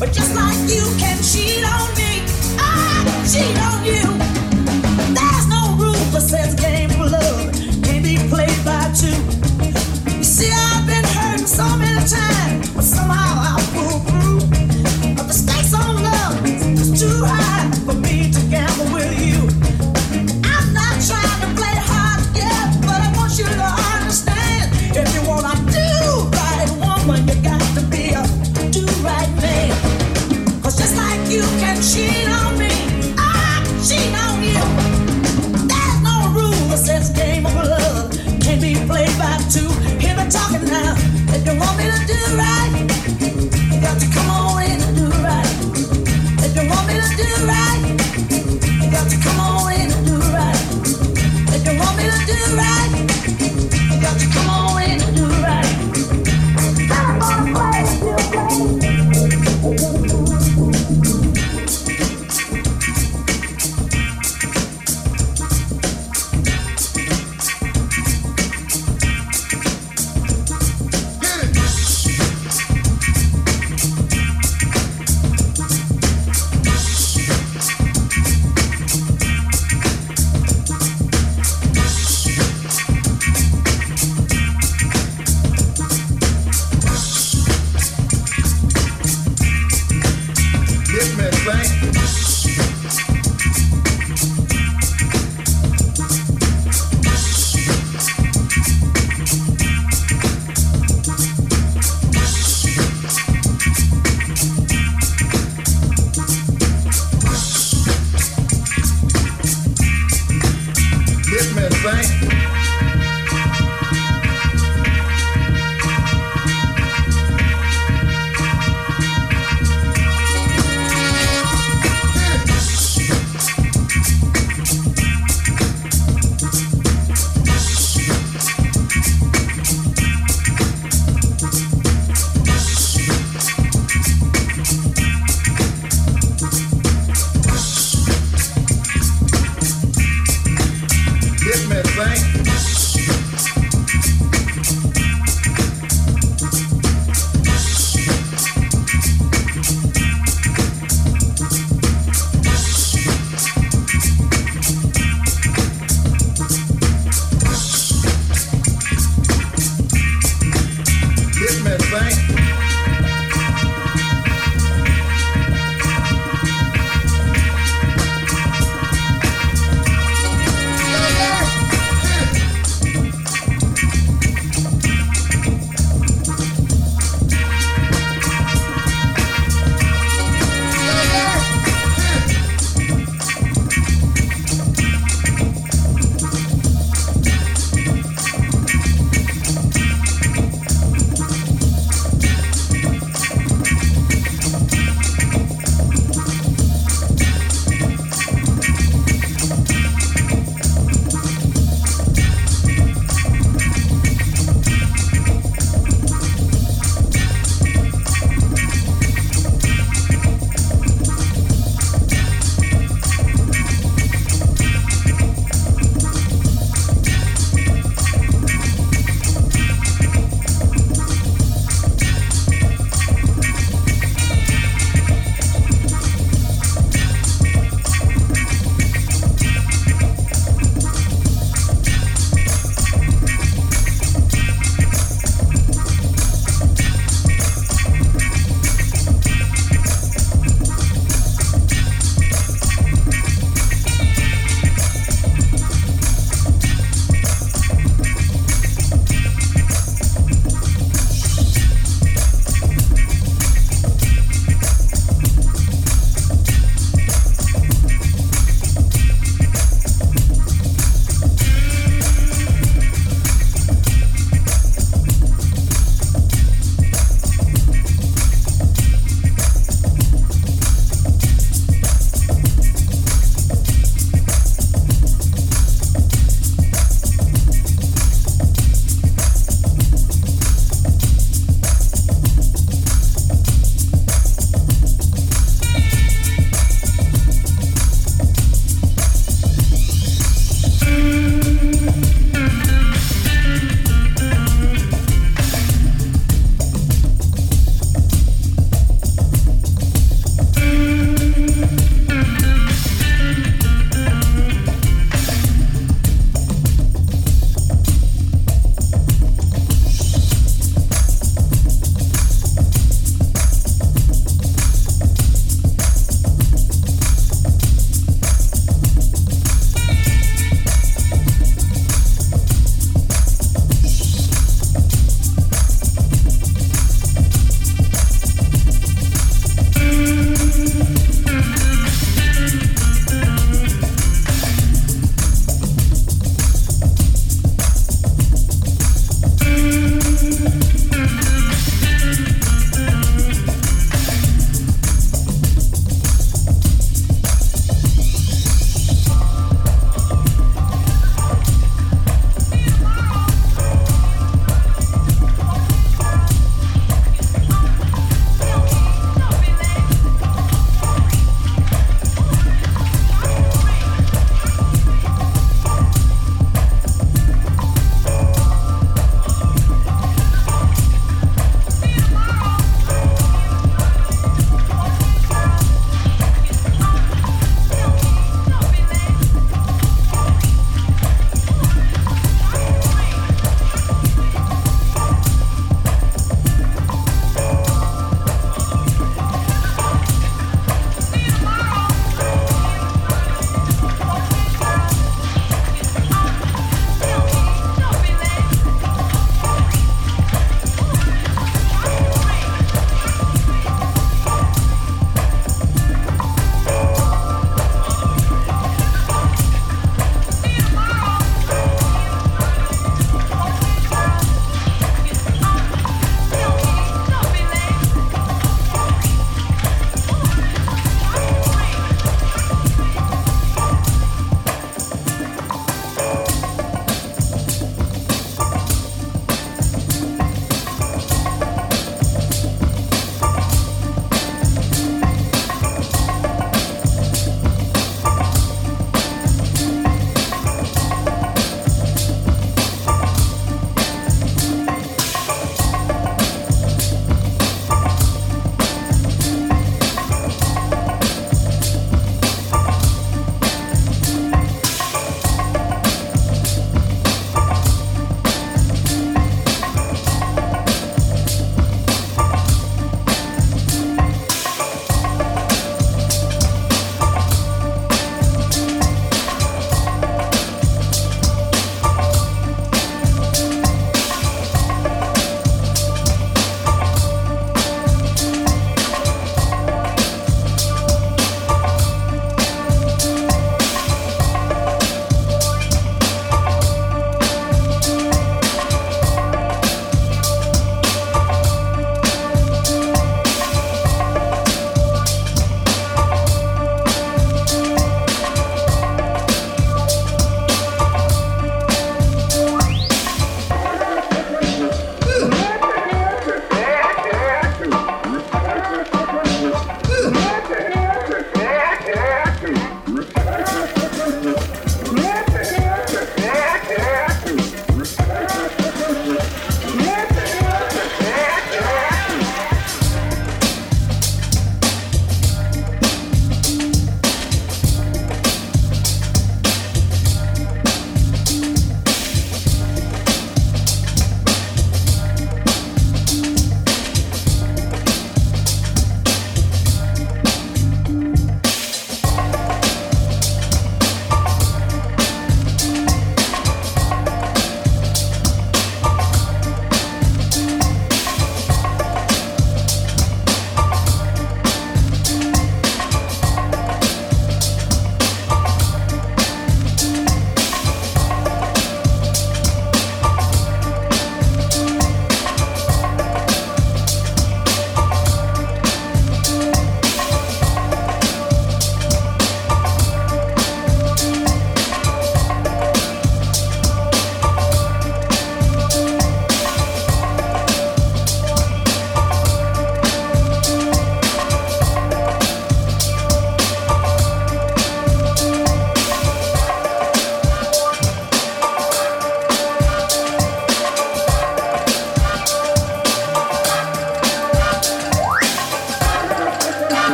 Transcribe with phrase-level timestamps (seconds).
[0.00, 2.24] But just like you can cheat on me,
[2.58, 3.59] I cheat.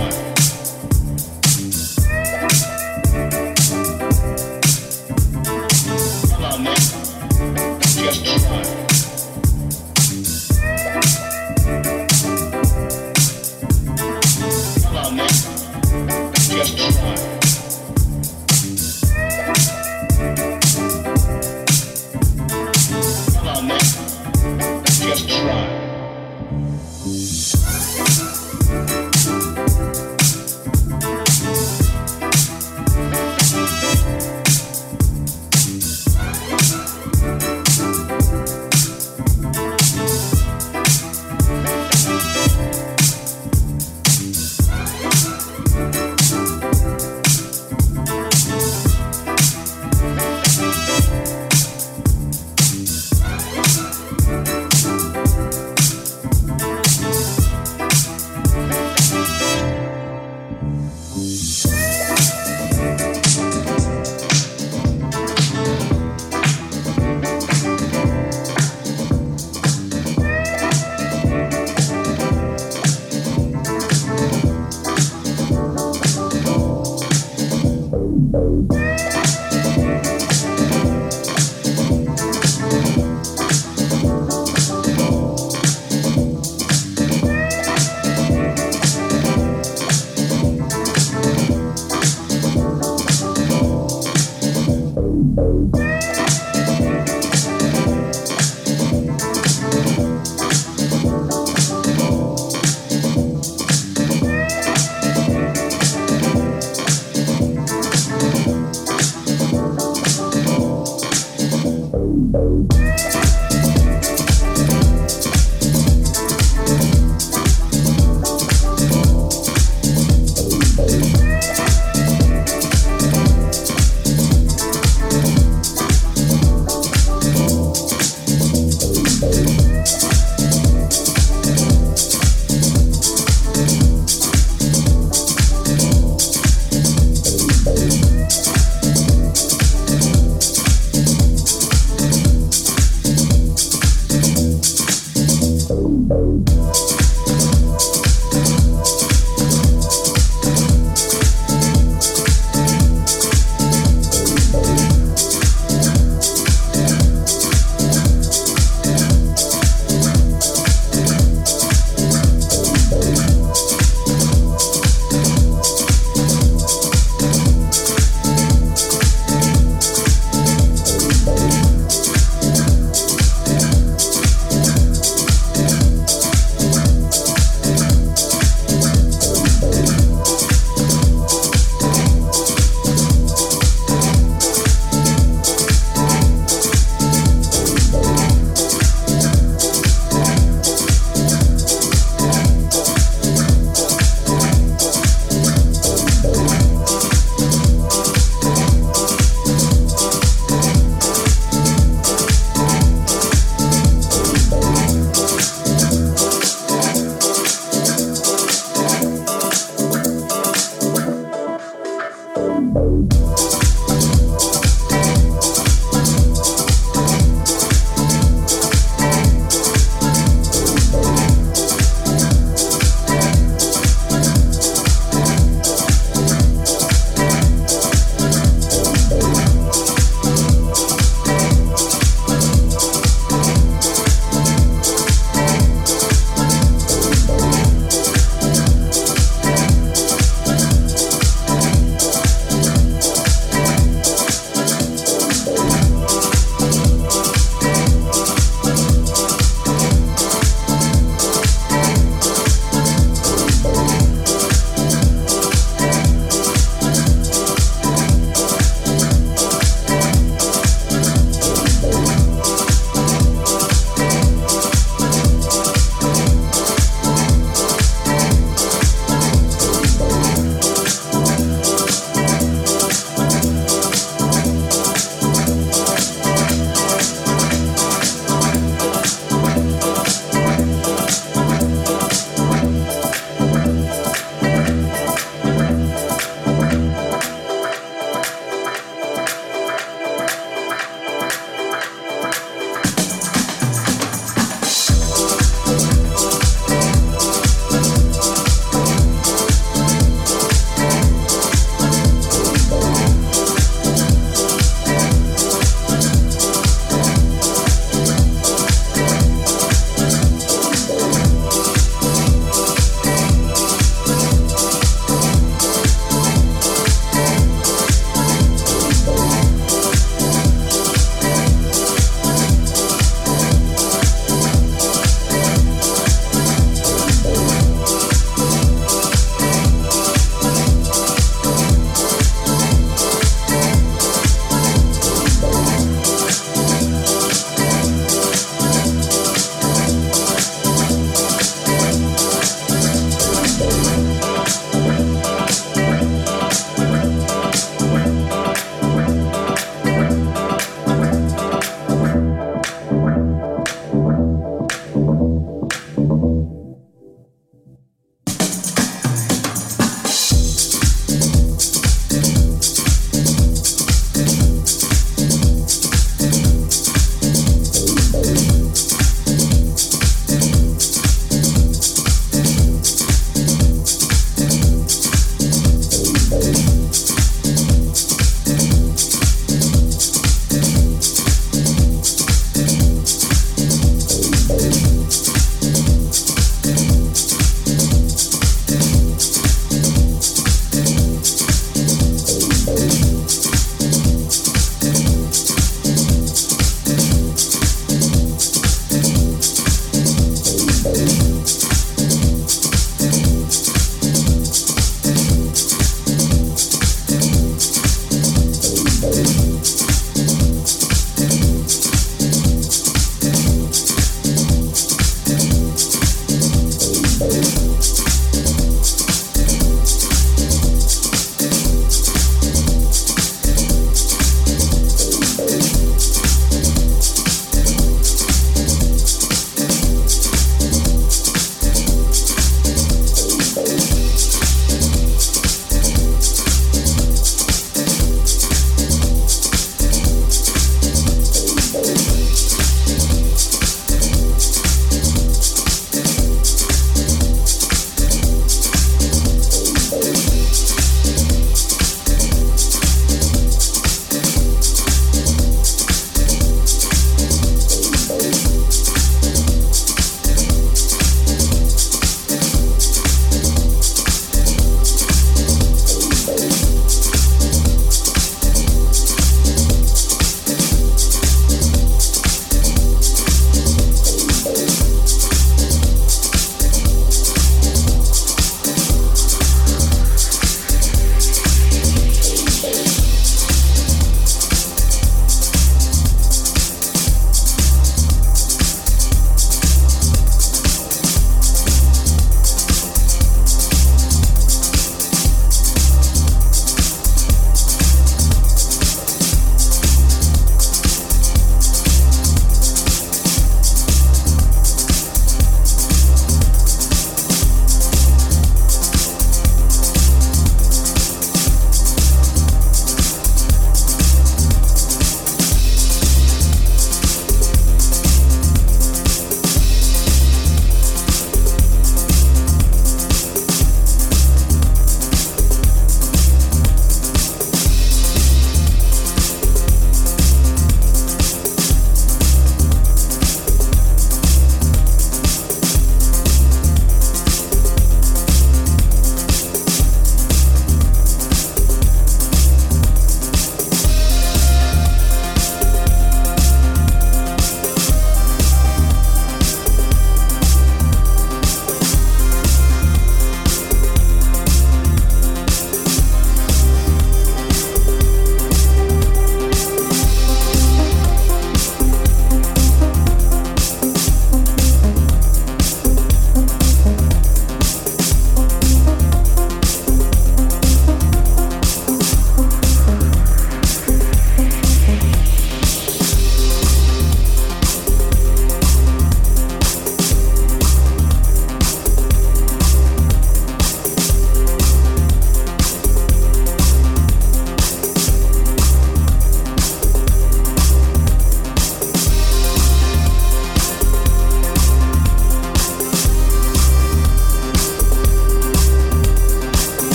[0.00, 0.39] Bye.